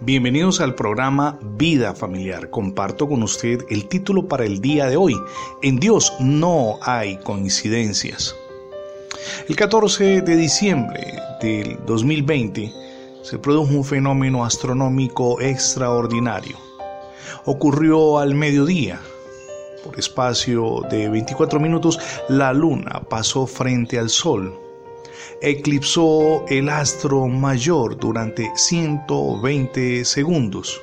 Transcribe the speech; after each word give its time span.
Bienvenidos 0.00 0.60
al 0.60 0.74
programa 0.74 1.38
Vida 1.58 1.94
Familiar. 1.94 2.48
Comparto 2.50 3.06
con 3.06 3.22
usted 3.22 3.64
el 3.68 3.86
título 3.86 4.26
para 4.26 4.44
el 4.44 4.60
día 4.60 4.86
de 4.86 4.96
hoy. 4.96 5.16
En 5.62 5.78
Dios 5.78 6.12
no 6.20 6.78
hay 6.82 7.18
coincidencias. 7.18 8.34
El 9.48 9.56
14 9.56 10.22
de 10.22 10.36
diciembre 10.36 11.18
del 11.42 11.78
2020 11.86 12.72
se 13.22 13.38
produjo 13.38 13.74
un 13.74 13.84
fenómeno 13.84 14.44
astronómico 14.44 15.40
extraordinario. 15.40 16.56
Ocurrió 17.44 18.18
al 18.18 18.34
mediodía. 18.34 19.00
Por 19.84 19.98
espacio 19.98 20.82
de 20.90 21.08
24 21.08 21.60
minutos, 21.60 21.98
la 22.28 22.52
luna 22.52 23.02
pasó 23.08 23.46
frente 23.46 23.98
al 23.98 24.08
sol 24.08 24.69
eclipsó 25.40 26.44
el 26.48 26.68
astro 26.68 27.26
mayor 27.26 27.96
durante 27.96 28.50
120 28.54 30.04
segundos. 30.04 30.80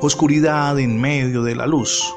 Oscuridad 0.00 0.78
en 0.78 1.00
medio 1.00 1.42
de 1.42 1.54
la 1.54 1.66
luz. 1.66 2.14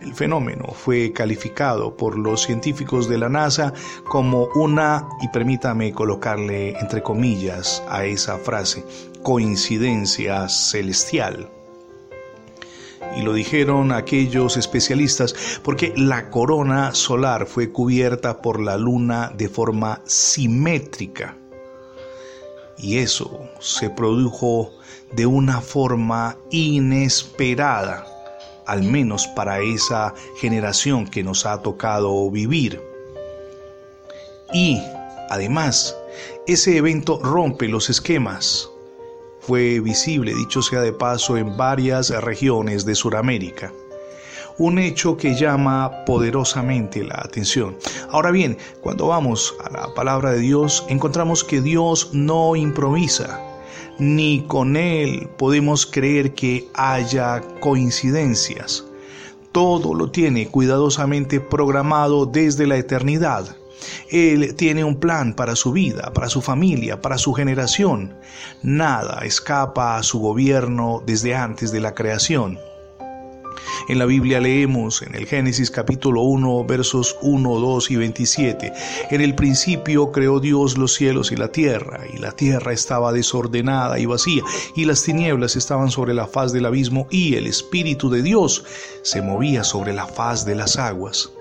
El 0.00 0.14
fenómeno 0.14 0.72
fue 0.72 1.12
calificado 1.12 1.96
por 1.96 2.18
los 2.18 2.42
científicos 2.42 3.08
de 3.08 3.18
la 3.18 3.28
NASA 3.28 3.72
como 4.08 4.48
una, 4.54 5.08
y 5.20 5.28
permítame 5.28 5.92
colocarle 5.92 6.76
entre 6.78 7.02
comillas 7.02 7.82
a 7.88 8.04
esa 8.04 8.36
frase, 8.38 8.84
coincidencia 9.22 10.48
celestial 10.48 11.48
y 13.16 13.22
lo 13.22 13.34
dijeron 13.34 13.92
aquellos 13.92 14.56
especialistas, 14.56 15.60
porque 15.62 15.92
la 15.96 16.30
corona 16.30 16.94
solar 16.94 17.46
fue 17.46 17.70
cubierta 17.70 18.40
por 18.40 18.60
la 18.60 18.76
luna 18.76 19.32
de 19.36 19.48
forma 19.48 20.00
simétrica. 20.04 21.36
Y 22.78 22.98
eso 22.98 23.48
se 23.60 23.90
produjo 23.90 24.72
de 25.12 25.26
una 25.26 25.60
forma 25.60 26.36
inesperada, 26.50 28.06
al 28.66 28.82
menos 28.82 29.26
para 29.28 29.60
esa 29.60 30.14
generación 30.38 31.06
que 31.06 31.22
nos 31.22 31.46
ha 31.46 31.62
tocado 31.62 32.30
vivir. 32.30 32.82
Y, 34.52 34.80
además, 35.30 35.96
ese 36.46 36.76
evento 36.76 37.20
rompe 37.22 37.68
los 37.68 37.88
esquemas 37.90 38.71
fue 39.42 39.80
visible, 39.80 40.34
dicho 40.34 40.62
sea 40.62 40.80
de 40.80 40.92
paso, 40.92 41.36
en 41.36 41.56
varias 41.56 42.10
regiones 42.10 42.84
de 42.84 42.94
Sudamérica. 42.94 43.72
Un 44.58 44.78
hecho 44.78 45.16
que 45.16 45.34
llama 45.34 46.04
poderosamente 46.06 47.02
la 47.02 47.16
atención. 47.16 47.76
Ahora 48.10 48.30
bien, 48.30 48.56
cuando 48.80 49.08
vamos 49.08 49.54
a 49.64 49.70
la 49.70 49.94
palabra 49.94 50.30
de 50.32 50.40
Dios, 50.40 50.84
encontramos 50.88 51.42
que 51.42 51.60
Dios 51.60 52.10
no 52.12 52.54
improvisa, 52.54 53.40
ni 53.98 54.44
con 54.46 54.76
Él 54.76 55.28
podemos 55.38 55.86
creer 55.86 56.34
que 56.34 56.68
haya 56.74 57.40
coincidencias. 57.60 58.84
Todo 59.50 59.94
lo 59.94 60.10
tiene 60.10 60.48
cuidadosamente 60.48 61.40
programado 61.40 62.26
desde 62.26 62.66
la 62.66 62.76
eternidad 62.76 63.56
él 64.10 64.54
tiene 64.54 64.84
un 64.84 64.96
plan 64.96 65.34
para 65.34 65.56
su 65.56 65.72
vida, 65.72 66.12
para 66.12 66.28
su 66.28 66.42
familia, 66.42 67.00
para 67.00 67.18
su 67.18 67.32
generación. 67.32 68.14
Nada 68.62 69.20
escapa 69.24 69.96
a 69.96 70.02
su 70.02 70.18
gobierno 70.20 71.02
desde 71.04 71.34
antes 71.34 71.72
de 71.72 71.80
la 71.80 71.94
creación. 71.94 72.58
En 73.88 73.98
la 73.98 74.06
Biblia 74.06 74.40
leemos 74.40 75.02
en 75.02 75.14
el 75.14 75.26
Génesis 75.26 75.70
capítulo 75.70 76.22
1 76.22 76.64
versos 76.64 77.16
1, 77.20 77.58
2 77.58 77.90
y 77.90 77.96
27, 77.96 78.72
en 79.10 79.20
el 79.20 79.34
principio 79.34 80.12
creó 80.12 80.40
Dios 80.40 80.78
los 80.78 80.94
cielos 80.94 81.32
y 81.32 81.36
la 81.36 81.48
tierra, 81.48 82.00
y 82.12 82.18
la 82.18 82.32
tierra 82.32 82.72
estaba 82.72 83.12
desordenada 83.12 83.98
y 83.98 84.06
vacía, 84.06 84.42
y 84.76 84.84
las 84.84 85.02
tinieblas 85.02 85.56
estaban 85.56 85.90
sobre 85.90 86.14
la 86.14 86.26
faz 86.26 86.52
del 86.52 86.66
abismo, 86.66 87.06
y 87.10 87.34
el 87.34 87.46
Espíritu 87.46 88.08
de 88.08 88.22
Dios 88.22 88.64
se 89.02 89.20
movía 89.20 89.64
sobre 89.64 89.92
la 89.92 90.06
faz 90.06 90.44
de 90.44 90.54
las 90.54 90.76
aguas. 90.76 91.32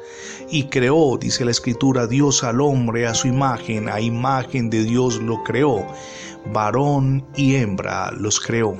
Y 0.49 0.65
creó, 0.65 1.17
dice 1.17 1.45
la 1.45 1.51
escritura, 1.51 2.07
Dios 2.07 2.43
al 2.43 2.61
hombre 2.61 3.07
a 3.07 3.13
su 3.13 3.27
imagen, 3.27 3.89
a 3.89 4.01
imagen 4.01 4.69
de 4.69 4.83
Dios 4.83 5.21
lo 5.21 5.43
creó, 5.43 5.85
varón 6.53 7.25
y 7.35 7.55
hembra 7.55 8.11
los 8.11 8.39
creó. 8.39 8.77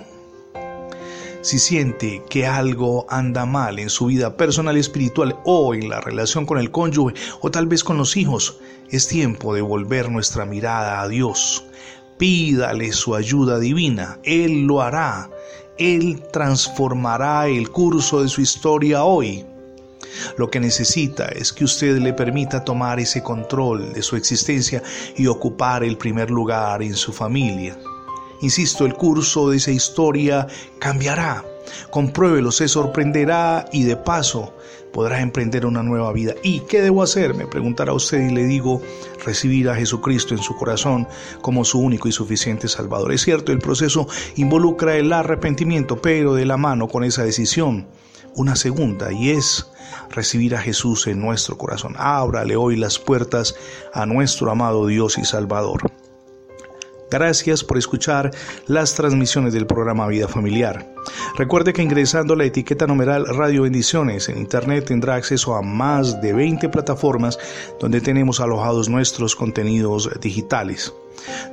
Si 1.42 1.58
siente 1.58 2.22
que 2.30 2.46
algo 2.46 3.08
anda 3.10 3.48
mal 3.48 3.80
en 3.80 3.90
su 3.90 4.06
vida 4.06 4.38
personal 4.38 4.78
y 4.78 4.80
espiritual 4.80 5.40
o 5.44 5.74
en 5.74 5.90
la 5.90 6.00
relación 6.00 6.46
con 6.46 6.60
el 6.60 6.70
cónyuge 6.70 7.16
o 7.42 7.50
tal 7.50 7.66
vez 7.66 7.84
con 7.84 7.98
los 7.98 8.16
hijos, 8.16 8.60
es 8.92 9.08
tiempo 9.08 9.56
de 9.56 9.62
volver 9.62 10.12
nuestra 10.12 10.46
mirada 10.46 11.02
a 11.02 11.08
Dios. 11.08 11.64
Pídale 12.20 12.92
su 12.92 13.16
ayuda 13.16 13.58
divina, 13.58 14.20
Él 14.24 14.68
lo 14.68 14.82
hará, 14.82 15.32
Él 15.80 16.22
transformará 16.32 17.48
el 17.48 17.72
curso 17.72 18.22
de 18.22 18.30
su 18.30 18.42
historia 18.42 19.04
hoy. 19.04 19.44
Lo 20.38 20.50
que 20.50 20.60
necesita 20.60 21.28
es 21.28 21.54
que 21.54 21.64
usted 21.64 21.98
le 21.98 22.14
permita 22.14 22.64
tomar 22.64 23.00
ese 23.00 23.24
control 23.24 23.94
de 23.94 24.02
su 24.02 24.16
existencia 24.16 24.82
y 25.18 25.28
ocupar 25.28 25.84
el 25.84 25.98
primer 25.98 26.30
lugar 26.30 26.82
en 26.82 26.96
su 26.96 27.14
familia. 27.14 27.78
Insisto, 28.42 28.86
el 28.86 28.96
curso 28.96 29.50
de 29.50 29.58
esa 29.58 29.72
historia 29.72 30.48
cambiará. 30.80 31.46
Compruébelo, 31.92 32.52
se 32.52 32.68
sorprenderá 32.68 33.66
y 33.72 33.84
de 33.84 33.96
paso 33.96 34.54
podrá 34.92 35.22
emprender 35.22 35.66
una 35.66 35.84
nueva 35.84 36.12
vida. 36.12 36.34
¿Y 36.44 36.62
qué 36.62 36.82
debo 36.82 37.04
hacer? 37.04 37.34
Me 37.34 37.48
preguntará 37.48 37.94
usted 37.94 38.20
y 38.20 38.32
le 38.32 38.46
digo, 38.46 38.82
recibir 39.24 39.70
a 39.70 39.76
Jesucristo 39.76 40.34
en 40.34 40.42
su 40.42 40.56
corazón 40.56 41.08
como 41.42 41.64
su 41.64 41.80
único 41.80 42.08
y 42.08 42.12
suficiente 42.12 42.68
Salvador. 42.68 43.14
Es 43.14 43.22
cierto, 43.22 43.52
el 43.52 43.60
proceso 43.60 44.08
involucra 44.36 44.98
el 44.98 45.14
arrepentimiento, 45.14 46.02
pero 46.02 46.34
de 46.34 46.46
la 46.46 46.58
mano 46.58 46.88
con 46.88 47.04
esa 47.04 47.24
decisión, 47.24 47.88
una 48.36 48.56
segunda, 48.56 49.12
y 49.12 49.32
es 49.32 49.68
recibir 50.10 50.56
a 50.56 50.62
Jesús 50.62 51.08
en 51.08 51.20
nuestro 51.20 51.58
corazón. 51.58 51.96
Ábrale 51.98 52.56
hoy 52.56 52.76
las 52.76 53.00
puertas 53.00 53.56
a 53.94 54.06
nuestro 54.06 54.52
amado 54.52 54.88
Dios 54.88 55.18
y 55.18 55.26
Salvador. 55.26 55.92
Gracias 57.12 57.62
por 57.62 57.78
escuchar 57.78 58.32
las 58.68 58.94
transmisiones 58.96 59.52
del 59.52 59.68
programa 59.68 60.08
Vida 60.08 60.30
Familiar. 60.30 60.88
Recuerde 61.38 61.74
que 61.74 61.82
ingresando 61.82 62.38
la 62.38 62.46
etiqueta 62.46 62.88
numeral 62.88 63.26
Radio 63.26 63.64
Bendiciones 63.64 64.30
en 64.30 64.38
Internet 64.38 64.86
tendrá 64.86 65.16
acceso 65.16 65.56
a 65.56 65.62
más 65.62 66.22
de 66.22 66.32
20 66.32 66.70
plataformas 66.70 67.38
donde 67.82 68.00
tenemos 68.00 68.40
alojados 68.40 68.88
nuestros 68.88 69.36
contenidos 69.36 70.10
digitales. 70.22 70.94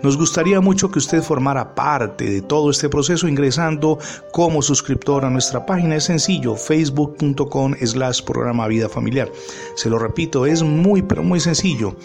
Nos 0.03 0.17
gustaría 0.17 0.61
mucho 0.61 0.91
que 0.91 1.01
usted 1.01 1.23
formara 1.23 1.75
parte 1.75 2.25
de 2.25 2.41
todo 2.41 2.71
este 2.71 2.89
proceso 2.89 3.27
ingresando 3.27 3.99
como 4.33 4.63
suscriptor 4.63 5.25
a 5.25 5.31
nuestra 5.31 5.67
página. 5.67 5.97
Es 5.97 6.05
sencillo, 6.05 6.55
facebook.com 6.55 7.75
slash 7.85 8.23
programa 8.23 8.69
vida 8.69 8.89
familiar. 8.89 9.31
Se 9.75 9.91
lo 9.91 9.99
repito, 9.99 10.47
es 10.47 10.63
muy 10.63 11.03
pero 11.03 11.23
muy 11.23 11.41
sencillo, 11.41 11.97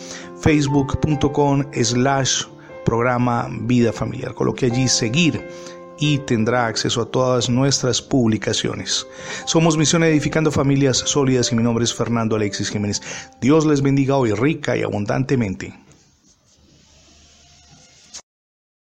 facebook.com 0.42 1.66
slash 1.82 2.46
programa 2.84 3.50
Vida 3.52 3.92
Familiar. 3.92 4.34
Coloque 4.34 4.68
allí 4.68 4.88
seguir 4.88 5.48
y 6.00 6.18
tendrá 6.20 6.68
acceso 6.68 7.02
a 7.02 7.06
todas 7.06 7.50
nuestras 7.50 8.02
publicaciones. 8.02 9.08
Somos 9.46 9.78
Misión 9.78 10.04
Edificando 10.04 10.52
Familias 10.52 10.98
Sólidas 10.98 11.52
y 11.52 11.56
mi 11.56 11.64
nombre 11.64 11.84
es 11.84 11.94
Fernando 11.94 12.36
Alexis 12.36 12.70
Jiménez. 12.70 13.02
Dios 13.42 13.66
les 13.66 13.82
bendiga 13.82 14.16
hoy 14.16 14.34
rica 14.34 14.76
y 14.76 14.84
abundantemente. 14.84 15.83